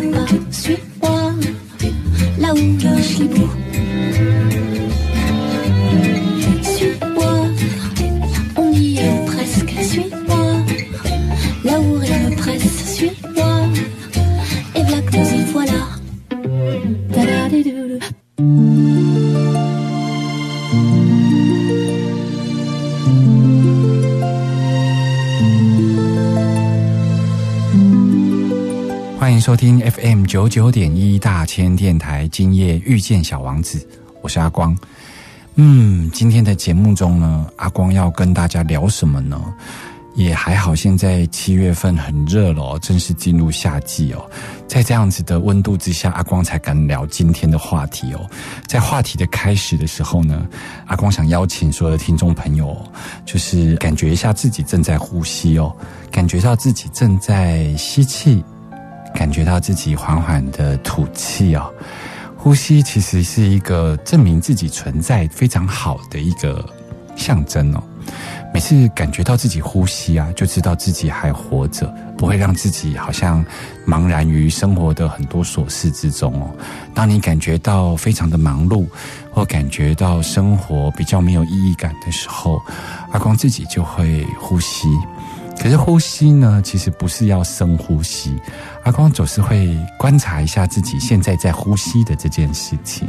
[0.00, 0.47] Bye.
[29.48, 33.88] 收听 FM 九九点一大千电台，今夜遇见小王子，
[34.20, 34.76] 我是阿光。
[35.54, 39.42] 嗯，今天的节目中呢，阿光要跟大家聊什么呢？
[40.16, 44.22] 也还好，现在七月份很热了，正式进入夏季哦。
[44.66, 48.20] 在这样子的温度之下，阿光才敢聊今天的话题哦。
[48.66, 50.46] 在话题的开始的时候呢，
[50.88, 52.76] 阿光想邀请所有的听众朋友，
[53.24, 55.74] 就是感觉一下自己正在呼吸哦，
[56.10, 58.44] 感觉到自己正在吸气，
[59.14, 61.72] 感觉到自己缓缓的吐气哦。
[62.36, 66.64] 呼吸其实是一个证明自己存在非常好的一个
[67.16, 67.82] 象征哦。
[68.54, 73.44] 每次感觉到自己呼吸啊，就知道自己还活着，不会让自己好像
[73.86, 76.50] 茫然于生活的很多琐事之中哦。
[76.94, 78.86] 当你感觉到非常的忙碌，
[79.30, 82.62] 或感觉到生活比较没有意义感的时候，
[83.10, 84.88] 阿光自己就会呼吸。
[85.60, 88.34] 可是呼吸呢，其实不是要深呼吸，
[88.84, 93.08] 阿光总是会观察一下自己现在在呼吸的这件事情。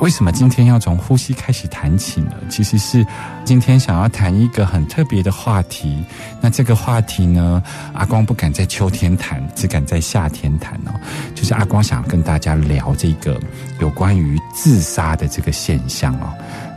[0.00, 2.32] 为什么今天要从呼吸开始谈起呢？
[2.50, 3.04] 其实是
[3.46, 6.04] 今天想要谈一个很特别的话题。
[6.38, 7.62] 那这个话题呢，
[7.94, 10.92] 阿光不敢在秋天谈，只敢在夏天谈哦。
[11.34, 13.40] 就是阿光想要跟大家聊这个
[13.80, 16.30] 有关于自杀的这个现象哦。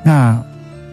[0.05, 0.41] 那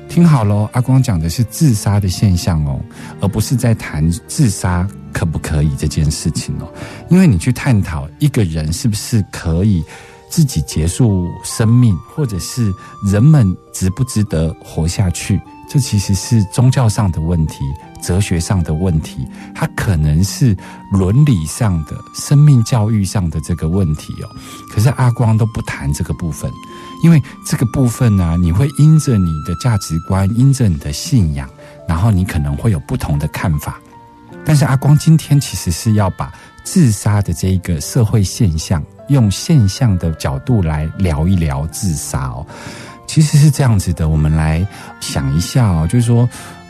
[0.08, 2.80] 听好喽，阿光讲的是自杀的现象哦，
[3.20, 6.72] 而不是在谈自杀可不可以这件事情哦。
[7.10, 9.84] 因为你去探讨一个人是不是可以。
[10.28, 12.74] 自己结束生命，或者是
[13.06, 15.40] 人们值不值得活下去，
[15.70, 17.60] 这其实是宗教上的问题、
[18.02, 19.24] 哲学上的问题，
[19.54, 20.54] 它可能是
[20.90, 24.28] 伦理上的、生命教育上的这个问题哦。
[24.68, 26.50] 可是阿光都不谈这个部分，
[27.02, 31.48] 因为这个部分呢、你会因着你的价值观、因着你的信仰，
[31.86, 33.78] 然后你可能会有不同的看法。
[34.44, 36.32] 但是阿光今天其实是要把
[36.64, 42.46] 自杀的这一个社会现象，用现象的角度来聊一聊自杀哦。
[43.06, 44.66] 其实是这样子的，我们来
[45.00, 46.28] 想一下哦，就是说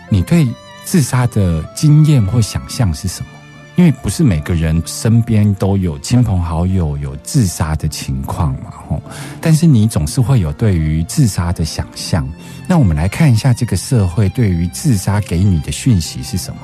[0.08, 0.46] 你对
[0.84, 3.28] 自杀的经验或想象是什么？
[3.76, 9.00] 因为不是每个人身边都有亲朋好友有自杀的情况嘛，吼。
[9.40, 12.26] 但是你总是会有对于自杀的想象。
[12.66, 16.60] 那我们来看一下这个社会对于自杀给你的讯息是什么？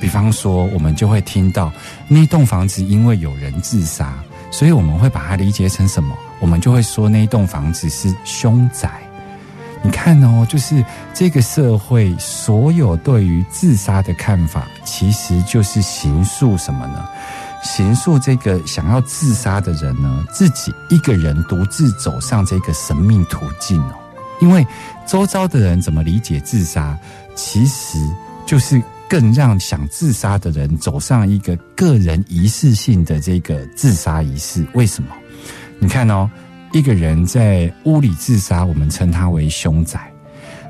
[0.00, 1.70] 比方说，我们就会听到
[2.08, 4.14] 那栋房子因为有人自杀，
[4.50, 6.16] 所以我们会把它理解成什么？
[6.40, 9.05] 我们就会说那栋房子是凶宅。
[9.86, 17.06] 你看哦，就是这个社会所有对于自杀的看法，其实就是形塑什么呢？
[17.62, 23.94] 形塑这个想要自杀的人呢，自己一个人独自走上这个生命途径哦。
[24.40, 24.66] 因为
[25.06, 26.98] 周遭的人怎么理解自杀，
[27.36, 27.96] 其实
[28.44, 34.66] 就是更让想自杀的人走上一个个人仪式性的这个自杀仪式。
[34.74, 35.10] 为什么？
[35.78, 36.28] 你看哦，
[36.72, 40.10] 一个人在屋里自杀，我们称他为凶宅。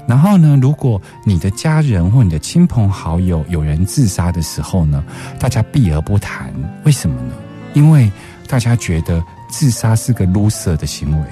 [0.07, 5.05] 然后呢，如果你的家人或你的亲朋好友有人自杀的时候呢，
[5.39, 6.55] 大家避而不谈。
[6.85, 7.33] 为什么呢？
[7.75, 8.11] 因为
[8.47, 11.27] 大家觉得自杀是个 loser 的行为，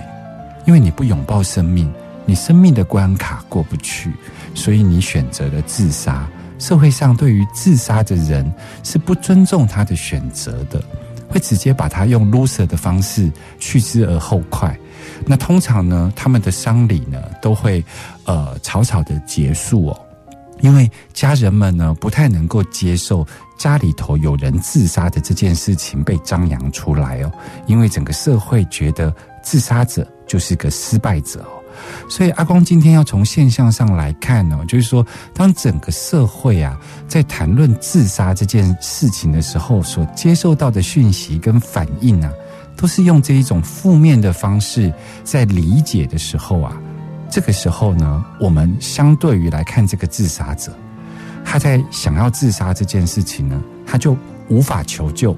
[0.67, 1.89] 因为你不拥抱生命，
[2.27, 4.13] 你生命的关卡过不去，
[4.55, 6.29] 所以你选择了自杀。
[6.59, 8.53] 社会上对于自杀的人
[8.83, 10.83] 是不尊重他的选择的，
[11.35, 13.29] 会直接把他用 loser 的方式
[13.59, 14.79] 去之而后快。
[15.27, 17.85] 那通常呢，他们的丧礼呢都会
[18.25, 20.01] 呃草草的结束哦，
[20.61, 23.27] 因为家人们呢不太能够接受
[23.59, 27.33] 家里头有人自杀的这件事情被张扬出来哦，
[27.67, 31.59] 因为整个社会觉得自杀者就是个失败者哦，
[32.09, 36.79] 所以阿光今天要从现象上来看呢，就是说，当整个社会啊
[37.09, 42.31] 在谈论自杀这件事情的时候，所接受到的讯息跟反应啊，
[42.77, 44.93] 都是用这一种负面的方式
[45.23, 46.77] 在理解的时候啊，
[47.31, 50.73] 这个时候呢，我们相对于来看这个自杀者，
[51.45, 54.17] 他在想要自杀这件事情呢，他就
[54.49, 55.37] 无法求救，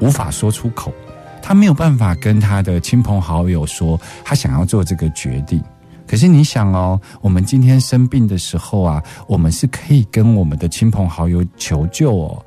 [0.00, 0.92] 无法说出口。
[1.42, 5.62] 他没有办法跟他的亲朋好友说他想要做这个决定。
[6.06, 12.44] 可是你想哦，我们今天生病的时候啊，我们是可以跟我们的亲朋好友求救哦。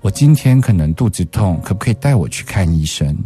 [0.00, 3.16] 我今天可能肚子痛，可不可以带我去看医生？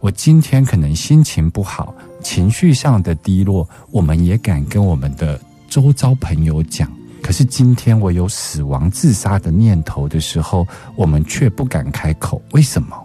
[0.00, 5.38] 我今天可能心情不好，情绪上的低落，我们也敢跟我们的
[5.68, 6.90] 周遭朋友讲。
[7.22, 10.66] 可是今天我有死亡、自杀的念头的时候，
[10.96, 12.96] 我们却不敢开口，为什么？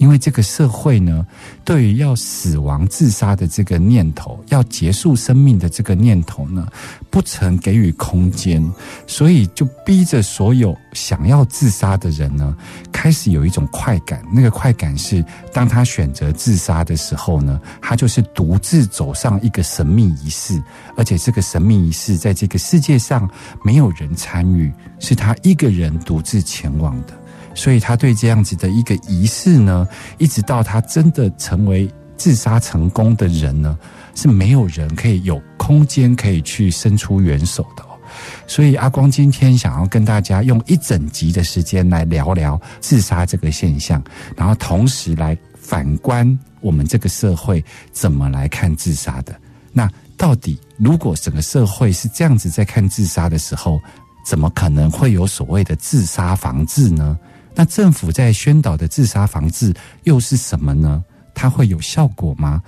[0.00, 1.26] 因为这个社会呢，
[1.62, 6.66] 对于要死亡、自杀的这个念头，要结束生命的这个念头呢，
[7.10, 8.66] 不曾给予空间，
[9.06, 12.56] 所以就逼着所有想要自杀的人呢，
[12.90, 14.24] 开始有一种快感。
[14.32, 20.62] 那个快感是，当他选择自杀的时候呢，他就是独自走上一个神秘仪式，
[20.96, 23.28] 而且这个神秘仪式在这个世界上
[23.62, 27.19] 没有人参与，是他一个人独自前往的。
[27.60, 29.86] 所以他对这样子的一个仪式呢，
[30.16, 31.86] 一直到他真的成为
[32.16, 33.78] 自杀成功的人呢，
[34.14, 37.84] 是没有人可以有空间可以去伸出援手的。
[38.46, 44.02] 所以阿光今天想要跟大家用一整集的时间来聊聊自杀这个现象，
[44.34, 46.26] 然后同时来反观
[46.62, 47.62] 我们这个社会
[47.92, 49.38] 怎么来看自杀的。
[49.70, 49.86] 那
[50.16, 53.78] 到底如果整个社会是这样子在看自杀的时候，
[54.24, 57.18] 怎么可能会有所谓的自杀防治呢？
[57.54, 59.74] 那政府在宣导的自杀防治
[60.04, 61.04] 又是什么呢？
[61.34, 62.62] 它会有效果吗？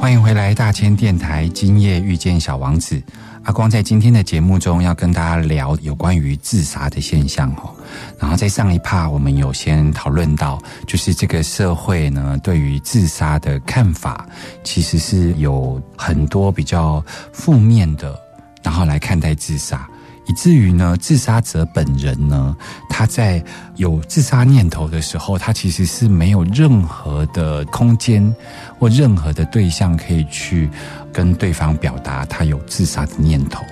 [0.00, 3.02] 欢迎回来，大千电台，今夜遇见小王子。
[3.44, 7.70] 阿光在今天的节目中要跟大家聊有关于自杀的现象哦。
[8.18, 14.26] 然后在上一趴我们有先讨论到，就是这个社会呢对于自杀的看法，
[14.64, 18.18] 其实是有很多比较负面的，
[18.62, 19.86] 然后来看待自杀。
[20.26, 22.56] 以至于呢，自杀者本人呢，
[22.88, 23.44] 他在
[23.76, 28.34] 有自杀念头的时候，他其实是没有任何的空间
[28.78, 30.68] 或任何的对象可以去
[31.12, 33.62] 跟对方表达他有自杀的念头。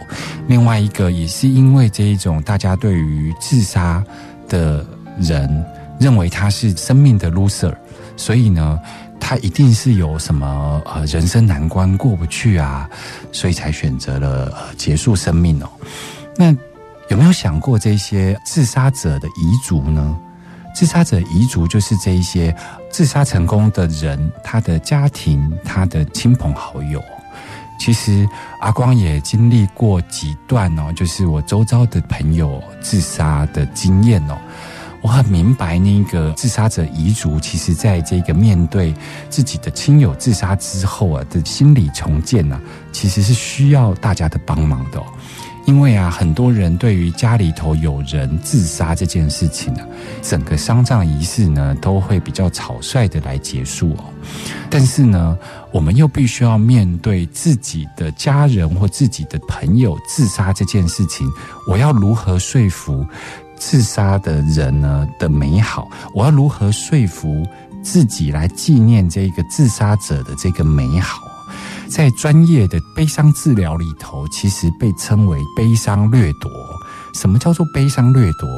[0.46, 4.04] 另外一个也是因为这一种大家对于自杀
[4.48, 4.84] 的
[5.18, 5.64] 人
[5.98, 7.74] 认为他是生命的 loser，
[8.16, 8.78] 所以呢，
[9.18, 12.90] 他一定是有什么呃人生难关过不去啊，
[13.30, 15.68] 所以才选择了呃结束生命哦。
[16.36, 16.54] 那
[17.08, 20.18] 有没有想过这些自杀者的遗族呢？
[20.74, 22.54] 自杀者遗族就是这一些
[22.90, 27.02] 自杀成功的人，他的家庭、他的亲朋好友。
[27.78, 28.26] 其实
[28.60, 34.38] 阿光也经历过几段哦，就是我周遭的朋友自杀的经验哦。
[35.02, 38.94] 我很明白那个自杀者遗族，其实在这个面对
[39.28, 42.58] 自己的亲友自杀之后啊的心理重建呢，
[42.92, 45.02] 其实是需要大家的帮忙的。
[45.64, 49.80] 因为啊，很多人对于家里头有人自杀这件事情呢，
[50.20, 54.04] 整个丧葬仪式呢都会比较草率的来结束哦。
[54.68, 55.38] 但是呢，
[55.70, 61.30] 我们又必须要面对自己的家人或自己的朋友自杀这件事情，
[61.68, 63.06] 我要如何说服
[63.56, 65.88] 自杀的人呢的美好？
[66.12, 67.46] 我要如何说服
[67.84, 71.22] 自己来纪念这个自杀者的这个美好？
[71.92, 76.50] 在专业的悲伤治疗里头，其实被称为悲伤掠夺。
[77.12, 78.48] 什么叫做悲伤掠夺？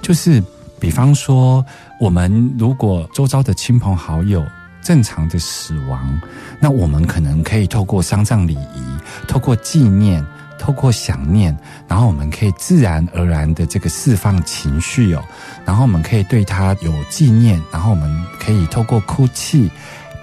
[0.00, 0.40] 就是
[0.78, 1.64] 比方说，
[2.00, 4.46] 我们如果周遭的亲朋好友
[4.80, 6.20] 正常的死亡，
[6.60, 8.82] 那我们可能可以透过丧葬礼仪，
[9.26, 10.24] 透过纪念，
[10.56, 11.54] 透过想念，
[11.88, 15.22] 然后我们可以自然而然的这个释放情绪哦，
[15.64, 19.68] 然后我们可以对他有纪念，然后我们可以透过哭泣、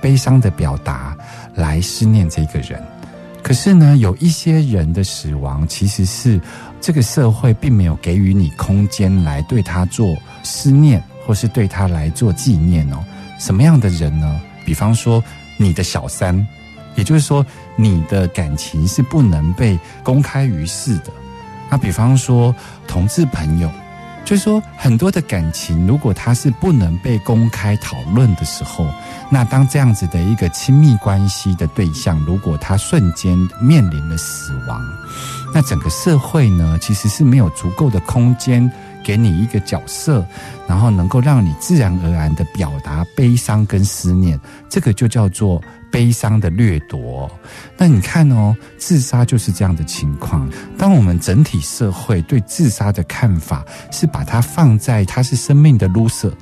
[0.01, 1.15] 悲伤的表达。
[1.55, 2.81] 来思念这个人，
[3.41, 6.39] 可是呢，有一些人的死亡，其实是
[6.81, 13.03] 这个社会并没有给予你空间来对他做思念，或是对他来做纪念哦。
[13.39, 14.39] 什么样的人呢？
[14.65, 15.24] 比方说
[15.57, 16.45] 你的小三，
[16.95, 17.45] 也就是说
[17.75, 21.12] 你的感情是不能被公开于世的。
[21.69, 22.53] 那比方说
[22.88, 23.69] 同志朋友，
[24.25, 28.88] 就是说，很多的感情，如果它是不能被公开讨论的时候，
[29.29, 34.82] 那当这样子的一个亲密关系的对象，如果他瞬间面临了死亡，
[35.53, 38.70] 那整个社会呢，其实是没有足够的空间
[39.03, 40.25] 给你一个角色，
[40.67, 45.62] 然后能够让你自然而然的表达悲伤跟思念，这个就叫做。
[45.95, 47.31] 悲伤的掠夺，
[47.77, 50.45] 那你看哦，自杀就是这样的情况。
[50.77, 56.33] 当我们整体社会对自杀的看法是把它放在他是生命的 loser，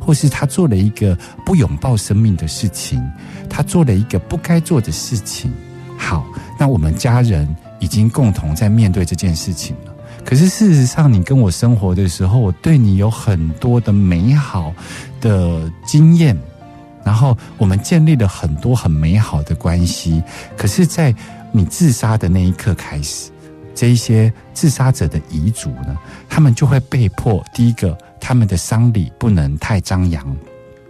[0.00, 1.14] 或是他做了一个
[1.44, 3.06] 不拥抱生命的事情，
[3.50, 5.52] 他做了一个不该做的事情。
[5.98, 6.26] 好，
[6.58, 7.46] 那我们家人
[7.80, 9.94] 已经共同在面对这件事情了。
[10.24, 14.72] 可是事实上，你跟我生活的时候，我对你有很多的美好
[15.20, 16.34] 的经验。
[17.04, 20.22] 然后我们建立了很多很美好的关系，
[20.56, 21.14] 可是，在
[21.50, 23.30] 你自杀的那一刻开始，
[23.74, 25.96] 这一些自杀者的遗族呢，
[26.28, 30.22] 他们就会被迫：第一个，他们的丧礼不能太张扬；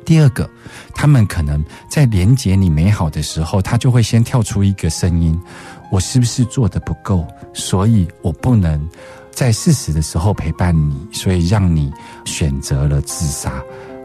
[0.04, 0.49] 第二个，
[0.95, 5.40] 他们可能在连接你美好的时候，他就会先跳出一个声音：
[5.90, 7.26] 我是不是做的不够？
[7.54, 8.88] 所以我不能
[9.31, 11.92] 在事实的时候陪伴你，所以让你
[12.25, 13.62] 选择了自杀。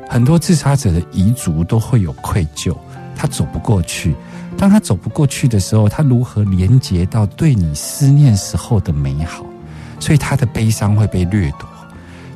[0.10, 2.76] 很多自杀者的遗族都会有愧疚，
[3.16, 4.16] 他走不过去。
[4.58, 9.46] 当他走不过去的时候，他如何连接到对你思念时候的美好？
[10.00, 11.68] 所以他的悲伤会被掠夺，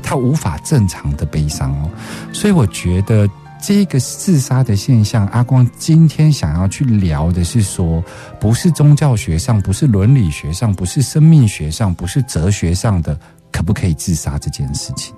[0.03, 1.89] 他无法正常的悲伤哦。
[2.31, 3.27] 所以我觉得
[3.61, 8.03] 这个自杀的现象，阿光今天想要去聊的是说，
[8.39, 13.17] 不是宗教学上，不是伦理学上，不是生命学上，不是哲学上的
[13.51, 15.15] 可不可以自杀这件事情。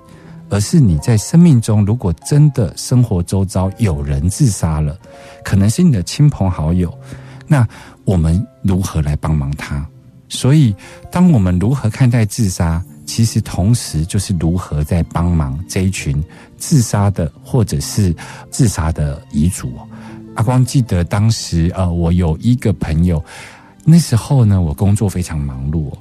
[0.50, 4.96] 而是你在生命中，如果真的生活周遭有人自杀了，
[5.42, 6.96] 可能是你的亲朋好友，
[7.46, 7.66] 那
[8.04, 9.84] 我们如何来帮忙他？
[10.28, 10.74] 所以，
[11.10, 16.22] 当我们如何看待自杀，其实同时就是如何在帮忙这一群
[16.56, 18.14] 自杀的或者是
[18.50, 19.72] 自杀的遗嘱。
[20.34, 23.22] 阿光记得当时，呃，我有一个朋友，
[23.84, 25.92] 那时候呢，我工作非常忙碌，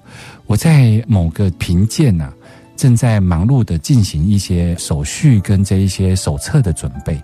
[0.48, 2.34] 我在某个贫贱呐。
[2.76, 7.22] 正在忙碌的进行一些手续跟这一些手册的准备。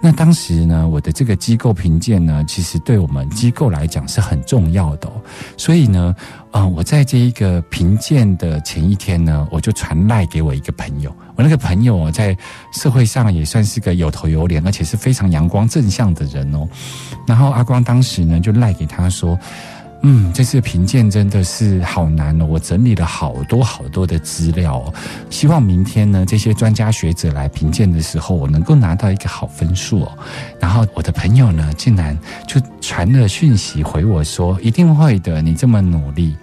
[0.00, 5.10] 那当时呢，我的这个机构评鉴呢，其实对我们机构来讲是很重要的。
[5.56, 6.14] 所以呢，
[6.52, 11.12] 嗯，我在这一个评鉴的前一天呢，我就传赖给我一个朋友。
[11.34, 12.36] 我那个朋友在
[12.72, 16.68] 社会上也算是个有头有脸，而且是非常阳光正向的人哦。
[17.26, 19.38] 然后阿光当时呢，就赖给他说。
[20.02, 22.46] 嗯，这次评鉴真的是好难哦！
[22.46, 24.94] 我整理了好多好多的资料，哦
[25.28, 30.12] 希望明天呢，这些专家学者来评鉴的时候，我能够拿到一个好分数哦。
[30.60, 36.36] 然后我的朋友呢，竟然就传了讯息回我说：“一定会的，你这么努力。”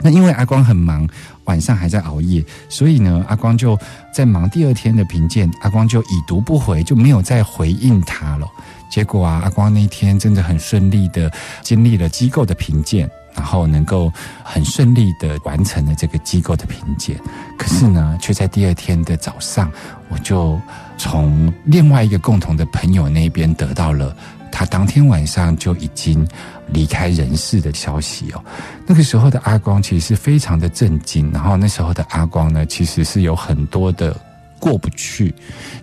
[0.00, 1.08] 那因为阿光很忙，
[1.44, 3.78] 晚上还在熬夜，所以呢，阿光就
[4.12, 8.46] 在忙第二天的评鉴，阿光就已读不回，就没有再回应他了。
[8.90, 11.30] 结果啊，阿光那天真的很顺利的
[11.62, 17.18] 经历了机构的评鉴，然后能够很顺利的完成了这个机构的评鉴。
[17.58, 19.70] 可是呢，却在第二天的早上，
[20.08, 20.60] 我就
[20.96, 24.16] 从另外一个共同的朋友那边得到了
[24.52, 26.24] 他当天晚上就已经
[26.72, 28.44] 离开人世的消息哦。
[28.86, 34.16] 那个时候的阿光其实是非常的震惊，然后那时候的阿光呢，其实是有很多的。
[34.60, 35.34] 过不去，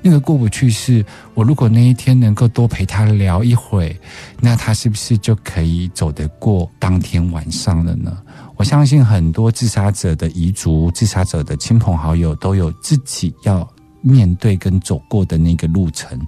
[0.01, 3.95] 那个过不去是我如果那一天能够多陪他聊一会，
[4.39, 8.17] 那他是不是就可以走得过当天晚上了呢？
[8.55, 13.69] 我相信很多自杀者的遗族、自杀者的亲朋好友都有自己要
[14.01, 16.19] 面对跟走过的那个路程，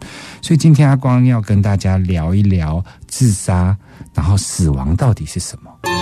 [0.42, 3.75] 所以今天阿光要跟大家聊一聊自杀，
[4.13, 5.92] 然后死亡到底是什么。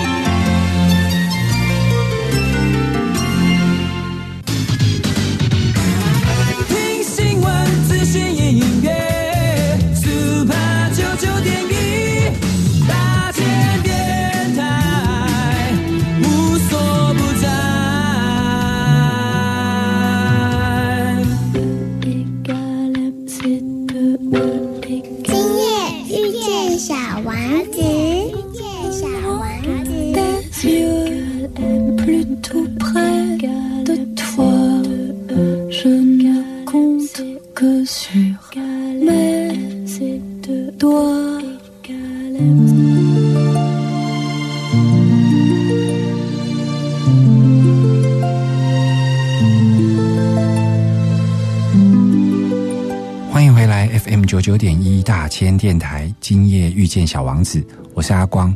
[55.43, 58.55] 千电台，今夜遇见小王子，我是阿光。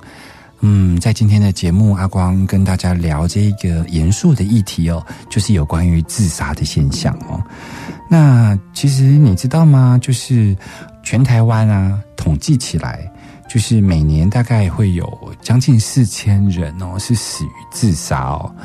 [0.59, 7.41] 嗯，在今天的节目，阿光跟大家聊这一个严肃的议题哦，就是有关于自杀的现象哦。
[8.07, 9.97] 那其实你知道吗？
[9.99, 10.55] 就是
[11.01, 13.11] 全台湾啊，统计起来，
[13.49, 18.55] 就是每年大概会有将近四千人哦，是死于自杀哦。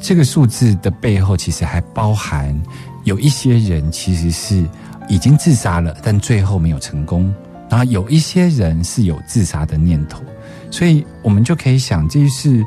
[0.00, 2.52] 这个数字的背后，其实还包含
[3.04, 4.68] 有一些人其实是
[5.08, 7.32] 已经自杀了，但最后没有成功；
[7.70, 10.20] 然后有一些人是有自杀的念头，
[10.70, 12.64] 所以我们就可以想，这是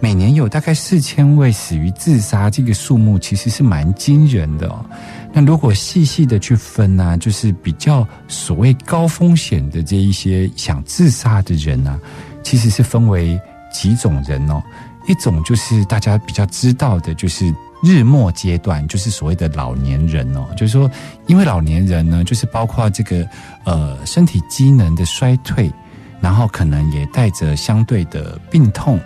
[0.00, 4.72] 每年有大概四千位死于自杀，这个数目其实是蛮惊人的。
[5.32, 11.98] 那如果细细的去分呢、就是比较所谓高风险的这一些想自杀的人呢、
[12.44, 13.38] 其实是分为
[13.72, 14.62] 几种人哦。
[15.08, 17.52] 一种就是大家比较知道的，就是
[17.84, 20.90] 日末阶段，就是所谓的老年人哦，就是说，
[21.26, 23.28] 因为老年人呢，就是包括这个
[23.64, 25.70] 呃身体机能的衰退，
[26.20, 28.98] 然后可能也带着相对的病痛，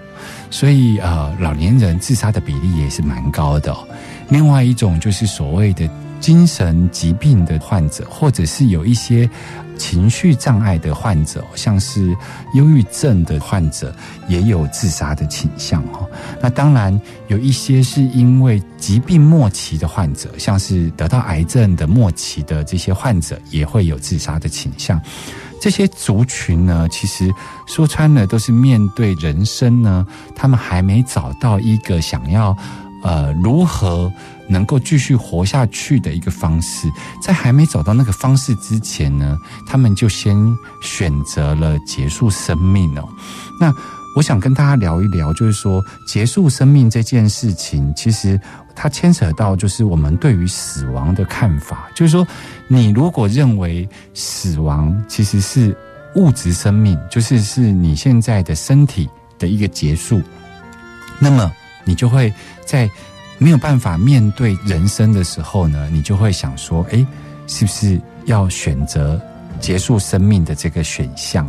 [0.51, 3.87] 所以呃老年人自杀的比例也是蛮高的、哦。
[4.29, 5.89] 另外一种就是所谓的
[6.21, 9.29] 精神疾病的患者，或者是有一些
[9.77, 12.17] 情绪障碍的患者，像是
[12.55, 13.95] 忧郁症的患者，
[14.29, 16.09] 也有自杀的倾向哦。
[16.41, 25.01] 那当然有一些是因为疾病末期的患者，像是得到癌症的末期的这些患者，也会有自杀的倾向。
[25.61, 27.33] 这些族群呢，其实
[27.67, 32.57] 说穿了都是面对人生呢，他们还没找到一个想要
[33.03, 34.13] 呃如何
[34.49, 36.89] 能够继续活下去的一个方式，
[37.23, 40.37] 在还没找到那个方式之前呢，他们就先
[40.83, 43.09] 选择了结束生命哦。
[43.61, 43.73] 那
[44.17, 48.41] 我想跟大家聊一聊，就是说结束生命这件事情，其实
[48.75, 52.27] 它牵扯到就是我们对于死亡的看法，就是说
[52.69, 55.77] 你如果认为死亡其实是
[56.17, 60.21] 物质生命，就是是你现在的身体的一个结束，
[61.21, 61.53] 那么
[61.85, 62.33] 你就会
[62.67, 62.91] 在
[63.39, 67.07] 没有办法面对人生的时候呢，你就会想说，诶，
[67.47, 69.21] 是不是要选择
[69.61, 71.49] 结束生命的这个选项？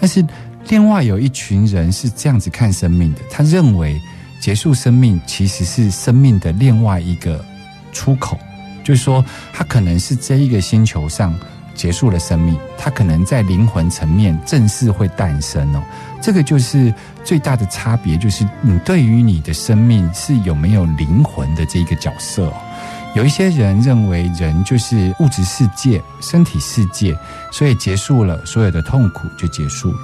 [0.00, 0.24] 但是
[0.68, 4.00] 另外有一群人是这样子看生命的，他认为
[4.40, 7.44] 结束生命其实是生命的另外一个
[7.92, 8.38] 出口，
[8.82, 11.38] 就是说他可能是这一个星球上
[11.74, 15.82] 结束了生命，他可能在灵魂层面正式会诞生哦。
[16.20, 16.92] 这个就是
[17.24, 22.52] 最大的差别，就是你对于你的生命是有没有灵魂的这一个角色。
[23.14, 27.16] 有一些人认为人就是物质世界、身体世界，
[27.50, 29.98] 所以结束了所有的痛苦就结束了。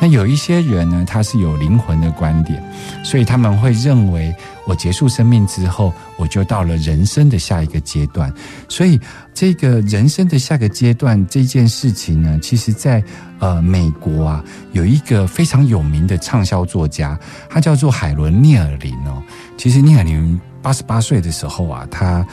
[0.00, 2.62] 那有一些人呢，他是有灵魂的观点，
[3.04, 4.34] 所以他们会认为，
[4.66, 8.32] 我结束生命之后，我就到了人生的下一个阶段。
[8.68, 9.00] 所以，
[9.34, 13.02] 这个人生的下个阶段这件事情呢，其实在
[13.40, 17.18] 呃美国啊，有一个非常有名的畅销作家，
[17.50, 19.22] 他叫做海伦·聂尔林哦。
[19.56, 22.24] 其实聂尔林八十八岁的时候啊，他。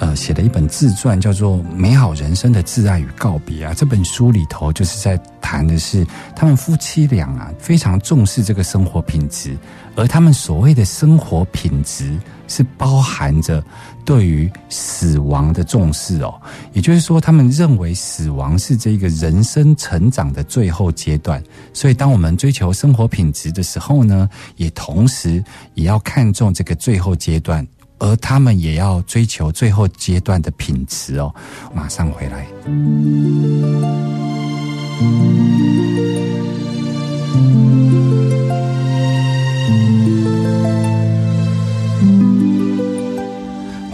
[0.00, 3.74] 呃，写了一本自传，叫做《美好人生的挚爱与告别》啊。
[3.74, 9.54] 这本书里头就是在谈的是他们夫妻俩啊，非常重视这个生活品质，
[9.94, 13.62] 而他们所谓的生活品质是包含着
[14.02, 16.32] 对于死亡的重视哦。
[16.72, 27.66] 也就是说，他们认为死亡是这个人生成长的最后阶段，所以当我们追求生活品质的时候呢，也同时也要看重这个最后阶段。
[28.00, 31.32] 而他们也要追求最后阶段的品质哦。
[31.72, 32.46] 马上回来。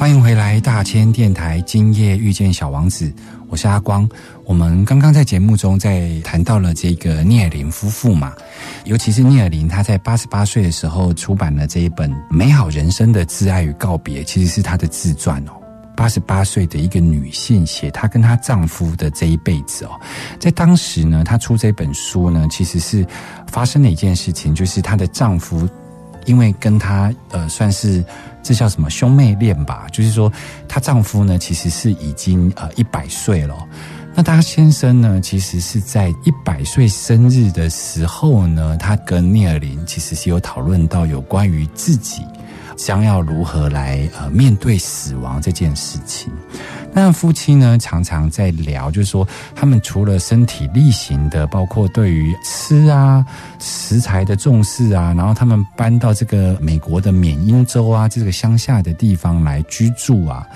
[0.06, 3.12] 欢迎回来，大千电台，今夜遇见小王子，
[3.48, 4.08] 我是阿光。
[4.44, 8.32] 我们刚刚在节目中在谈到了这个聂尔林夫妇嘛，
[8.84, 15.50] 尤其是聂尔林，他在八十八岁的时候出版了这一本《美好人生的挚爱与告别》，其实是他的自传哦。
[15.96, 20.00] 八十八岁的一个女性写她跟她丈夫的这一辈子哦，
[20.38, 23.04] 在当时呢，她出这本书呢，其实是
[23.48, 25.68] 发生了一件事情，就是她的丈夫
[26.26, 28.04] 因为跟她呃算是
[28.42, 30.30] 这叫什么兄妹恋吧，就是说
[30.68, 33.56] 她丈夫呢其实是已经呃一百岁了。
[34.14, 42.22] 那她先生呢，其实是在一百岁生日的时候呢，她跟聂尔林其实是有讨论到有关于自己
[42.76, 46.32] 将要如何来呃面对死亡这件事情。
[46.92, 53.24] 那夫妻呢，常常在聊，就是说他们除了身体力行的，包括对于吃啊
[53.58, 60.46] 食材的重视啊，然后他们搬到这个美国的缅因州啊这个乡下的地方来居住啊。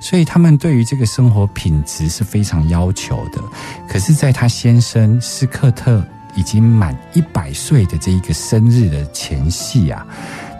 [0.00, 3.42] 所以他们对于这个生活品质是非常要求的。
[3.86, 6.02] 可是，在他先生斯科特
[6.34, 10.06] 已经满一百岁的这一个生日的前夕啊，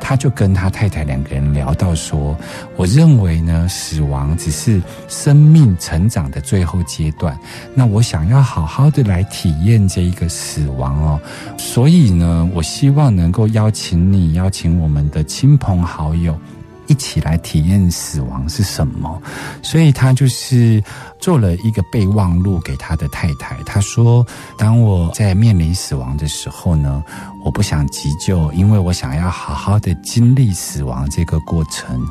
[0.01, 2.37] 他就跟他太太两个人聊到说，
[2.77, 7.39] 我认为呢，死亡只是生命成长的最后阶段。
[7.75, 11.21] 那我想要好好的来体验这一个死亡哦，
[11.59, 16.37] 所以呢，我希望能够邀请你，邀请我们的亲朋好友。
[16.91, 19.23] 一起来体验死亡是什么，
[19.63, 20.83] 所以他就是
[21.21, 23.57] 做了一个备忘录给他的太太。
[23.65, 24.27] 他说
[24.59, 27.01] ：“当我在面临死亡的时候呢，
[27.45, 32.05] 我不想急救，因为我想要好好的经历死亡这个过程，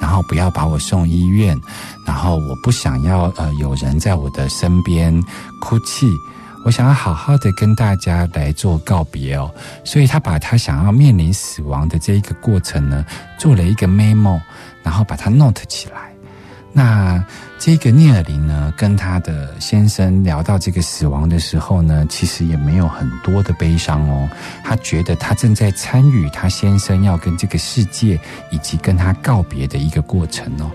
[0.00, 1.60] 然后不要把我送医院，
[2.06, 5.12] 然后我不想要呃有人在我的身边
[5.60, 6.06] 哭泣。”
[6.64, 9.50] 我想要好好的跟大家来做告别哦，
[9.84, 13.04] 所以他把他想要面临死亡的这一个过程呢，
[13.38, 14.40] 做了一个 memo，
[14.82, 16.10] 然后把它 note 起来。
[16.72, 17.20] 那
[17.58, 24.28] 这个聂尔林呢，跟他的先生聊到这个死亡的时候呢，其实也没有很多的悲伤哦。
[24.62, 28.20] 他觉得他正在参与他先生要跟这个世界
[28.50, 30.70] 以及跟他告别的一个过程哦。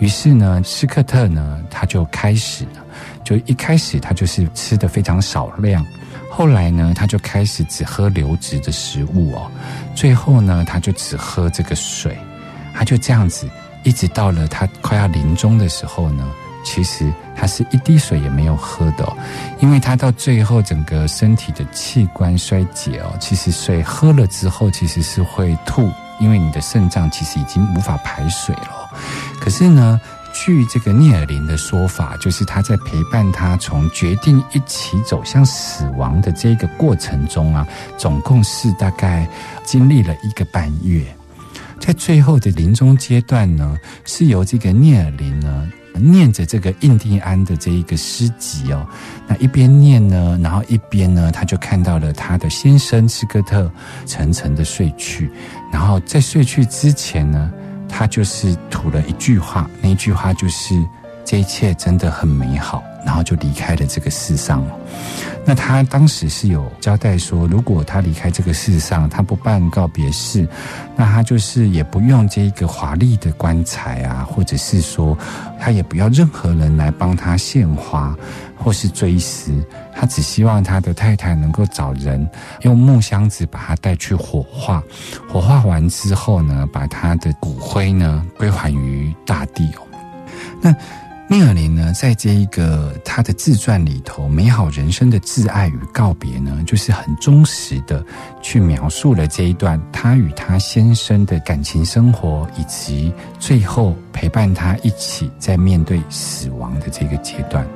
[0.00, 2.84] 于是呢，斯科特呢，他就开始了。
[3.28, 5.84] 就一开始他就是吃的非常少量，
[6.30, 9.52] 后来呢他就开始只喝流质的食物哦，
[9.94, 12.16] 最后呢他就只喝这个水，
[12.72, 13.46] 他就这样子
[13.82, 16.26] 一直到了他快要临终的时候呢，
[16.64, 19.06] 其实他是一滴水也没有喝的，
[19.60, 28.90] 因为他到最后整个身体的器官衰竭哦，其实水喝了之后其实是会吐，因为你的肾脏其实已经无法排水了，
[29.38, 30.00] 可是呢。
[30.44, 39.28] 据这个聂尔林的说法，就是他在陪伴他从决定一起走向死亡的这个过程中啊，总共是大概
[39.64, 41.04] 经历了一个半月。
[41.80, 48.86] 在最后的临终阶段呢，是由这个聂尔林呢念着这个印第安的这一个诗集哦，
[49.26, 53.68] 那一边念呢，然后一边呢，他就看到了他的先生斯科特
[54.06, 55.28] 沉沉的睡去，
[55.72, 57.50] 然后在睡去之前呢。
[57.88, 60.74] 他就是吐了一句话，那句话就是
[61.24, 64.64] “这一切真的很美好”，然后就离开了这个世上。
[65.48, 70.46] 那他当时是有交代说，如果他离开这个世上，他不办告别式，
[70.94, 75.16] 那他就是也不用这个华丽的棺材啊，或者是说
[75.58, 78.14] 他也不要任何人来帮他献花
[78.54, 79.50] 或是追思，
[79.94, 82.28] 他只希望他的太太能够找人
[82.60, 84.82] 用木箱子把他带去火化，
[85.32, 89.80] 火化完之后呢，把他的骨灰呢归还于大地哦。
[90.60, 90.74] 那。
[91.30, 98.02] 聂尔林呢，在这一个他的自传里头，《美好人生的挚爱与告别》呢，就是很忠实的
[98.40, 107.66] 去描述了这一段他与他先生的感情生活，以及最后陪伴他一起在面对死亡的这个阶段。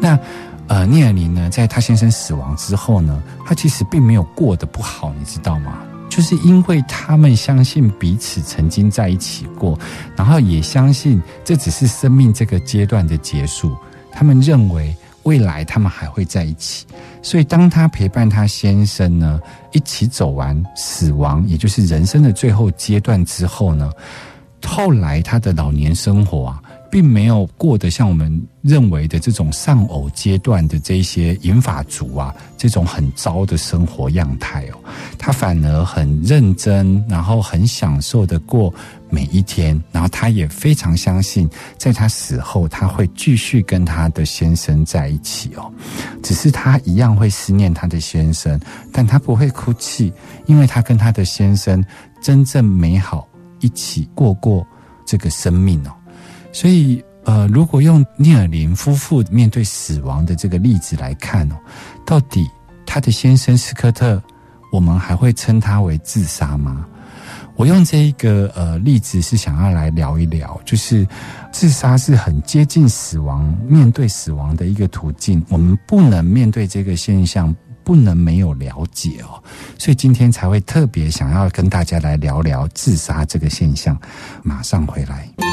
[0.00, 0.18] 那
[0.66, 5.78] 呃，聂尔林呢，在他先生死亡之后呢，他其实并没有过得不好，你知道吗？
[6.16, 9.78] 就是因为他们相信彼此曾经在一起过，
[10.16, 13.76] 然后也相信这只是生命这个阶段的结束。
[14.10, 16.86] 他们认为未来他们还会在一起，
[17.20, 19.38] 所以当他陪伴他先生呢
[19.72, 23.92] 一起走完死亡，也就是人生的最后阶段之后呢，
[24.64, 26.62] 后来他的老年生活啊。
[26.90, 34.78] 并没有过得像我们认为的这种丧偶阶段的这些银发族啊，这种很糟的生活样态哦。
[35.18, 38.72] 他反而很认真，然后很享受的过
[39.08, 39.80] 每一天。
[39.92, 45.72] 然后他也非常相信，在他死后，他会继续跟他的先生在一起哦。
[46.22, 48.60] 只是他一样会思念他的先生，
[48.92, 50.12] 但他不会哭泣，
[50.46, 51.84] 因为他跟他的先生
[52.20, 53.26] 真正美好
[53.60, 54.66] 一起过过
[55.06, 55.95] 这个生命哦。
[56.56, 61.56] 所以，呃，如果用聂尔林夫妇面对死亡的这个例子来看哦，
[62.06, 62.48] 到底
[62.86, 64.22] 他的先生斯科特，
[64.72, 66.86] 我们还会称他为自杀吗？
[67.56, 71.06] 我用这一个呃例子是想要来聊一聊，就是
[71.52, 75.44] 自杀是很接近死亡、面对死亡的一个途径。
[75.50, 79.36] 我们不能面对这个现象，不能没有了解哦。
[79.78, 83.94] 所以今天才会特别想要跟大家来聊聊自杀这个现象。
[84.42, 85.45] 马上回来。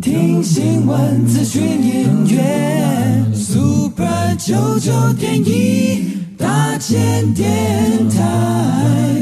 [0.00, 9.14] 听新闻、资讯、音乐，Super 九九点一大千电台，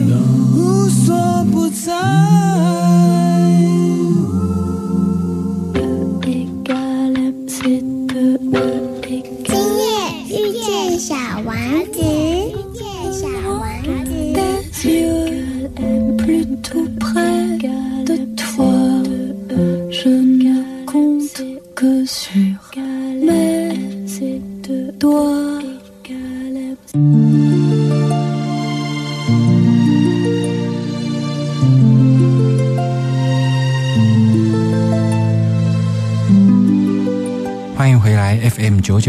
[0.54, 2.37] 无所不在。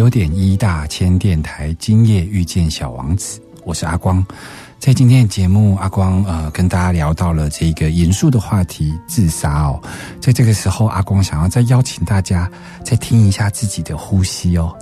[0.09, 4.25] 点一大千电台，今夜遇见小王子，我是阿光。
[4.79, 9.79] 在今天的节目，阿光呃跟大家聊到了这个严肃的话题——自杀哦。
[10.21, 12.49] 在这个时候，阿光想要再邀请大家
[12.83, 14.73] 再听一下自己的呼吸哦，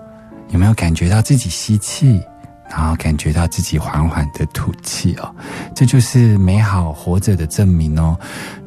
[0.50, 2.22] 有没有感觉到自己吸气，
[2.70, 5.36] 然后感觉到自己缓缓的吐气哦？
[5.76, 8.18] 这就是美好活着的证明哦。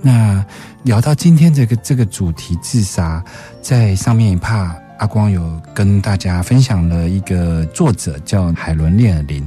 [0.02, 0.44] 那
[0.82, 3.24] 聊到今天这个这个主题自杀，
[3.62, 4.74] 在上面怕。
[5.00, 9.42] 阿光有跟大家分享了一个作者叫海伦·列尔林，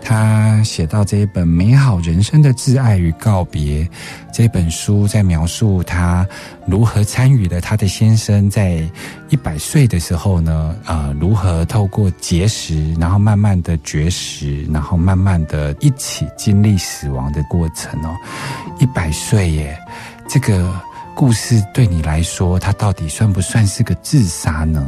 [0.00, 3.84] 他写到这一本《美好人生的挚爱与告别》
[4.32, 6.26] 这本书，在描述他
[6.66, 8.82] 如何参与了他的先生在
[9.28, 18.16] 一百岁的时候呢，呃，如何透过节食，然后慢慢的绝食，然后慢慢的一起经历死亡的过程哦。
[18.80, 19.78] 一百岁耶，
[20.26, 20.74] 这个。
[21.14, 24.84] 故事对你来说，它到底算不算是个自杀呢？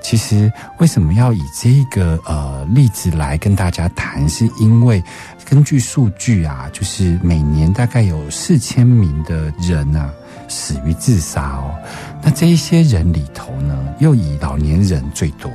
[0.00, 4.28] 其实，为什么要以这个呃例子来跟大家谈？
[4.28, 5.02] 是因为
[5.44, 10.10] 根据数据啊，就是每年大概有四千名的人啊
[10.48, 11.74] 死于自杀哦。
[12.22, 15.50] 那这一些人里头呢，又以老年人最多。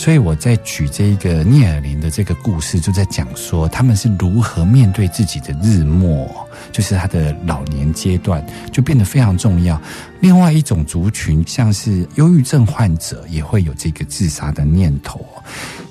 [0.00, 6.26] 所以我在举这一个聂耳林的这个故事，就在讲说他们是如何面对自己的日末，
[6.72, 9.78] 就是他的老年阶段就变得非常重要。
[10.20, 15.22] 另外一种族群，像是忧郁症患者，也会有这个自杀的念头。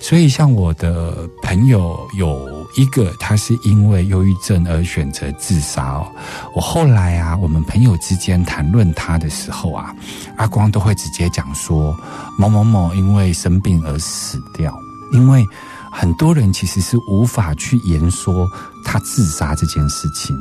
[0.02, 6.08] 所以，像我的朋友有一个，他是因为忧郁症而选择自杀哦。
[6.56, 9.94] 我后来啊，我们朋友之间谈论他的时候啊，
[10.38, 11.96] 阿光都会直接讲说
[12.38, 14.74] 某某某因为生病而死掉。
[15.12, 15.44] 因为
[15.92, 18.48] 很多人其实是无法去言说
[18.86, 20.38] 他自杀这件事情。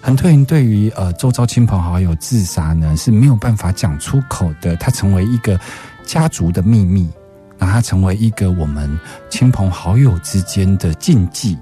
[0.00, 5.58] 很多人对于呃周遭亲朋好友自杀呢是没有办法讲出口的，他成为一个
[6.06, 7.08] 家族的秘密，
[7.58, 8.98] 让他成为一个我们
[9.30, 11.58] 亲朋好友之间的禁忌。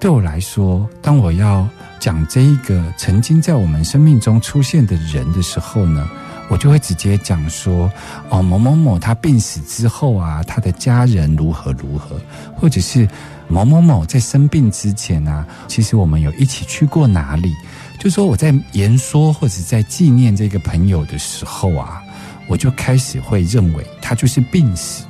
[0.00, 6.08] 对我来说，当我要讲这一个曾经在我们生命中出现的人的时候呢，
[6.48, 7.90] 我就会直接讲说：
[8.28, 12.16] 哦，某某某他病死之后啊，他的家人如何如何，
[12.54, 13.08] 或者是
[13.48, 17.52] 某某某在生病之前啊，其实我们有一起去过哪里。
[17.98, 22.00] 就说我在言说或者在纪念这个朋友的时候啊，
[22.46, 25.02] 我就开始会认为他就是病死，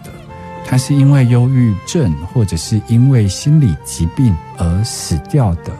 [0.66, 5.72] 他是因为忧郁症或者是因为心理疾病而死掉的。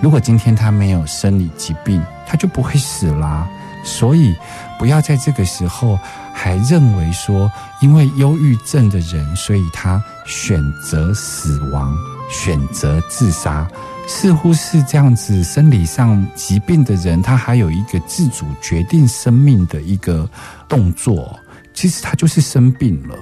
[0.00, 3.48] 如果今天他没有生理疾病，他就不会死啦。
[3.84, 4.36] 所以
[4.78, 5.98] 不要在这个时候
[6.32, 7.50] 还认为说，
[7.80, 11.96] 因为忧郁症的人，所以他选择死亡，
[12.30, 13.66] 选择自杀。
[14.06, 20.28] 似乎是这样子，生理上疾病的人，他还有一个自主决定生命的一个
[20.68, 21.38] 动作。
[21.72, 23.14] 其实他就是生病了。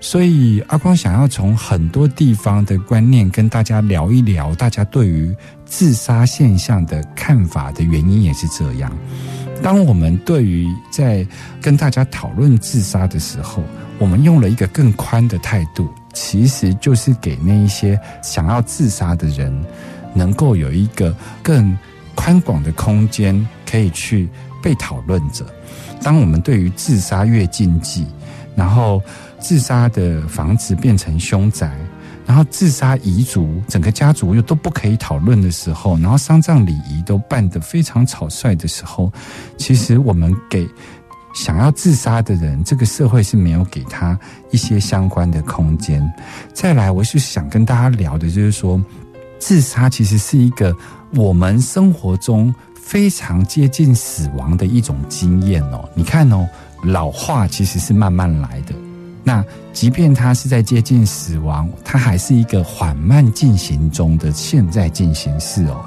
[0.00, 5.34] 所以阿光想要从很多地方的观念跟大家聊一聊，大家对于
[5.64, 8.92] 自杀现象的看法的原因也是这样。
[9.62, 11.26] 当我们对于在
[11.60, 13.62] 跟大家讨论自杀的时候，
[13.98, 19.64] 我们用了一个更宽的态度，其实就是给那一些想要自杀的人。
[20.14, 21.76] 能够有一个更
[22.14, 24.28] 宽广的空间，可以去
[24.62, 25.44] 被讨论着。
[26.02, 28.06] 当我们对于自杀越禁忌，
[28.56, 29.02] 然后
[29.40, 31.76] 自杀的房子变成凶宅，
[32.26, 39.12] 然后自杀遗嘱整个家族又都不可以讨论的时候，然后丧葬礼仪都办得非常草率的时候，
[39.56, 40.68] 其实我们给
[41.34, 44.18] 想要自杀的人，这个社会是没有给他
[44.50, 46.02] 一些相关的空间。
[46.52, 48.80] 再来，我是想跟大家聊的，就是说。
[49.40, 50.76] 自杀其实是一个
[51.14, 55.88] 我们生活中非常接近死亡的一种经验哦。
[55.94, 56.44] 你看哦，
[56.82, 58.74] 老化其实是慢慢来的。
[59.28, 65.84] 那即便它是在接近死亡，它还是一个缓慢进行中的现在进行式哦。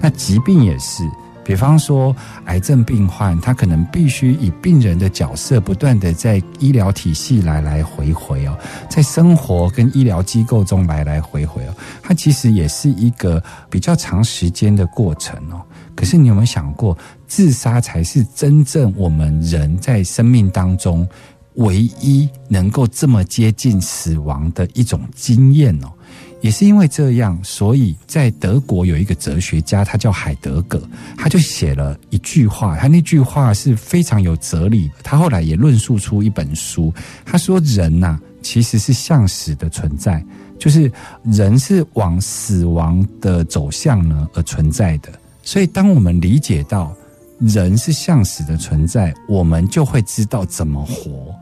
[0.00, 1.02] 那疾病也是。
[1.44, 2.14] 比方说，
[2.46, 8.56] 癌症病患，他可能必须以病人的角色，不断的在医疗体系来来回回哦，
[8.88, 15.60] 在生活跟医疗机构中来来回回哦，它其实也是一个比较长时间的过程哦。
[15.94, 21.06] 可是你有没有想过，自杀才是真正我们人在生命当中
[21.54, 25.92] 唯一能够这么接近死亡的一种经验哦？
[26.40, 30.82] 也是因为这样，所以在德国有一个哲学家，他叫海德格，
[31.16, 34.90] 他就写了一句话，他那句话是非常有哲理。
[35.02, 36.92] 他后来也论述出一本书，
[37.24, 40.22] 他说：“人呐，其实是向死的存在，
[40.58, 45.08] 就是人是往死亡的走向呢而存在的。
[45.42, 46.94] 所以，当我们理解到
[47.38, 51.34] 人是向死的存在，我们就会知道怎么活。”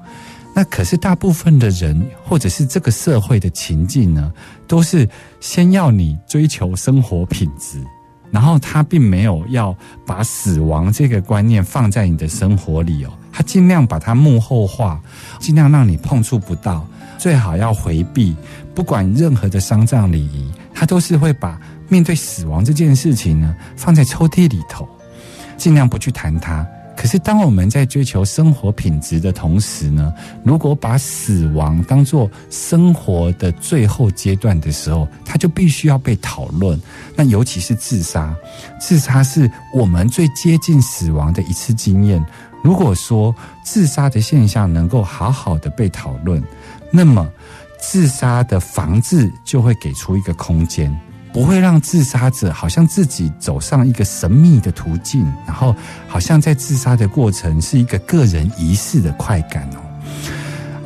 [0.54, 4.32] 那可是大部分的人，或者是这个社会的情境呢，
[4.66, 5.08] 都是
[5.40, 7.82] 先要你追求生活品质，
[8.30, 15.00] 然后他并没有要把死亡这个观念放在你的生活里哦，他尽量把它幕后化，
[15.40, 16.86] 尽量让你碰触不到，
[17.16, 18.36] 最好要回避，
[18.74, 24.86] 不管任何的丧葬礼仪，他都是会把面对死亡这件事情呢放在抽屉里头，
[25.56, 26.66] 尽量不去谈它。
[26.94, 30.12] 可是，当我们在追求生活品质的同时呢，
[30.44, 36.80] 如果把死亡当做生活的最后阶段的时候，它就必须要被讨论。
[37.16, 38.34] 那尤其是自杀，
[38.78, 42.24] 自杀是我们最接近死亡的一次经验。
[42.62, 46.40] 如果说自杀的现象能够好好的被讨论，
[46.92, 47.28] 那么
[47.80, 50.96] 自杀的防治就会给出一个空间。
[51.32, 55.74] 不会让自杀者好像自己走上一个神秘的途径，然后
[56.06, 59.78] 好像在自杀的过程是一个个人仪式的快感哦。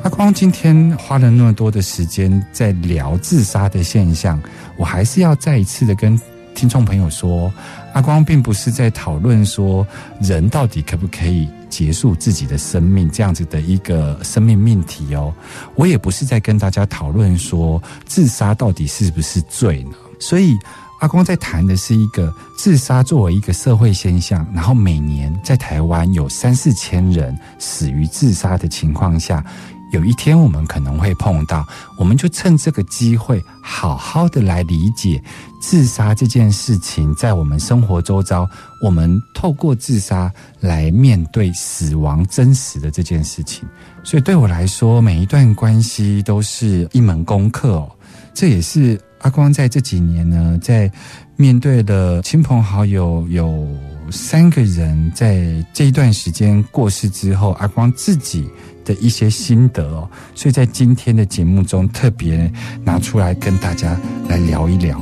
[0.04, 4.40] 阿光今天花了那么多的时间在聊自杀的现象，
[4.76, 6.18] 我还是要再一次的跟
[6.54, 7.52] 听众朋友说，
[7.92, 9.84] 阿光并不是在讨论说
[10.20, 15.34] 人到底可不可以结束自己的生命这样子的一个生命命题哦，
[15.74, 19.96] 我也不是在跟大家讨论说自杀到底是不是罪呢？
[20.18, 20.56] 所以，
[21.00, 29.44] 阿光在谈的是一个自杀作为一个社会现象，然后每年在台湾有三四千人死于自杀的情况下，
[29.92, 31.66] 有一天我们可能会碰到，
[31.98, 35.22] 我们就趁这个机会，好好的来理解
[35.60, 38.48] 自杀这件事情，在我们生活周遭，
[38.82, 43.68] 我们透过自杀来面对死亡真实的这件事情。
[44.02, 47.92] 所以对我来说，每一段关系都是一门功课哦，
[48.32, 48.98] 这也是。
[49.20, 50.90] 阿光在这几年呢，在
[51.36, 53.66] 面对的亲朋好友有
[54.10, 58.48] 三个人在这一段时间过世之后，阿光自己
[58.84, 62.50] 的一些心得哦，所以在今天的节目中特别
[62.84, 63.98] 拿出来跟大家
[64.28, 65.00] 来聊一聊。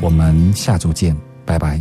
[0.00, 1.80] 我们下周见，拜拜。